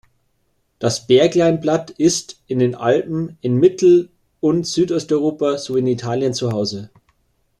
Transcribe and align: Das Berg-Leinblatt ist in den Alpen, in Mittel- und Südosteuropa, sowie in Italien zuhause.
Das 0.79 1.05
Berg-Leinblatt 1.05 1.91
ist 1.91 2.41
in 2.47 2.57
den 2.57 2.73
Alpen, 2.73 3.37
in 3.41 3.57
Mittel- 3.57 4.09
und 4.39 4.65
Südosteuropa, 4.65 5.59
sowie 5.59 5.81
in 5.81 5.85
Italien 5.85 6.33
zuhause. 6.33 6.89